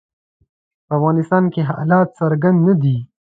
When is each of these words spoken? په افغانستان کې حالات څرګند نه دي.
په 0.85 0.93
افغانستان 0.97 1.43
کې 1.53 1.61
حالات 1.69 2.07
څرګند 2.19 2.57
نه 2.67 2.73
دي. 2.81 2.97